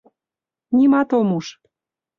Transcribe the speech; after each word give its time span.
Нимат 0.77 1.09
ом 1.19 1.29
уж... 1.37 1.45